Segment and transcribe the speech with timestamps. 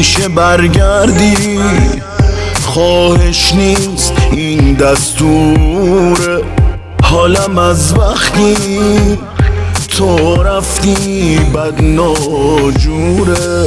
[0.00, 1.58] میشه برگردی.
[2.62, 6.42] خواهش نیست این دستور.
[7.02, 8.56] حالم از وقتی
[9.88, 13.66] تو رفتی بد ناجوره.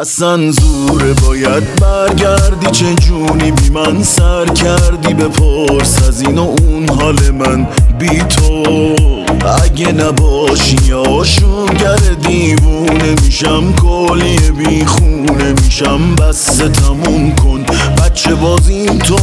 [0.00, 2.70] اصلا زوره باید برگردی.
[2.70, 7.66] چه جونی بی من سر کردی؟ بپرس از این و اون حال من
[7.98, 9.21] بی تو.
[9.46, 17.64] اگه نباشی یا شونگر دیوونه میشم کلی بی خونه میشم بس تموم کن
[17.98, 19.16] بچه بازیم تو.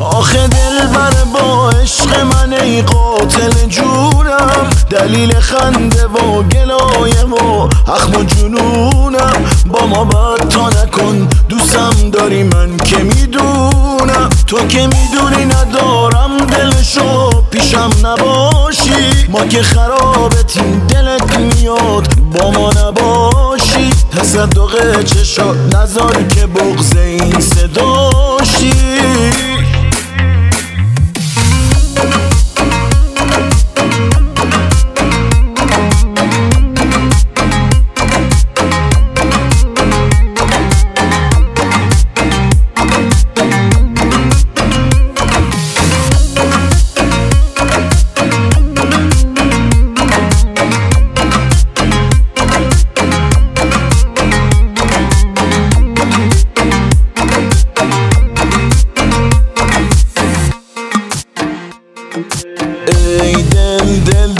[0.00, 8.20] آخه دل بر با عشق من ای قاتل جونم دلیل خنده و گلایه و اخم
[8.20, 9.44] و جنونم.
[9.66, 14.28] با ما بد تا نکن دوستم داری من که می‌دونم.
[14.46, 17.35] تو که می‌دونی ندارم دلشو.
[17.66, 19.26] پیشم نباشی.
[19.28, 22.08] ما که خرابتیم دلت میاد.
[22.32, 23.90] با ما نباشی.
[24.18, 28.72] تصدق چشا نزار که بغز این صداشی.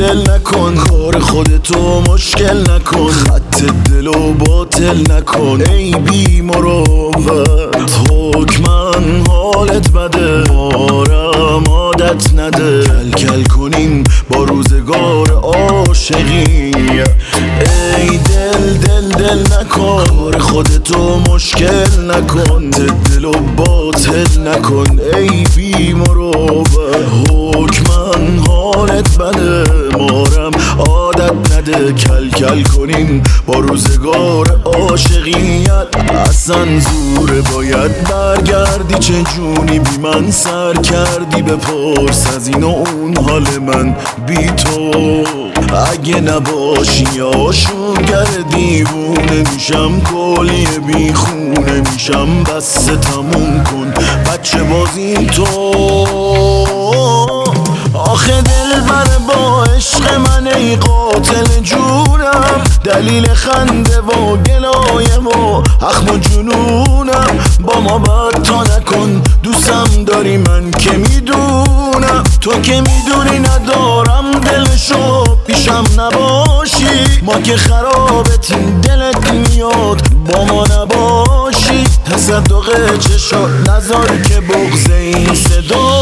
[0.00, 0.74] دل نکن.
[0.74, 3.10] کار خودتو مشکل نکن.
[3.10, 5.62] خط دل و باطل نکن.
[5.70, 10.52] ای بی مروت حکمن حالت بده.
[10.52, 12.82] آرم عادت نده.
[12.84, 16.72] کل کل کنیم با روزگار عاشقی.
[17.96, 20.04] ای دل دل دل نکن.
[20.04, 22.70] کار خودتو مشکل نکن.
[22.70, 25.00] دل و باطل نکن.
[25.16, 25.89] ای بی
[31.92, 33.22] کل کل کنیم.
[33.46, 38.94] با روزگار عاشقیت اصلا زوره باید برگردی.
[38.94, 43.96] چه جونی بی من سر کردی؟ بپرس از این و اون حال من.
[44.26, 44.90] بی تو
[45.92, 52.44] اگه نباشی یا شونگر دیوونه میشم کلی بی خونه میشم.
[52.44, 53.94] بس تموم کن.
[54.26, 57.39] بچه بازی تو.
[63.10, 69.22] دلیل خنده و گلایه و اخم و جنونم با ما بد تا نکن.
[69.42, 72.22] دوستم داری من که می‌دونم.
[72.40, 75.24] تو که می‌دونی ندارم دلشو.
[75.46, 76.84] پیشم نباشی.
[77.22, 80.00] ما که خرابتیم دلت میاد.
[80.26, 81.84] با ما نباشی.
[82.12, 85.99] تصدق چشات نزار که بغز این صداشی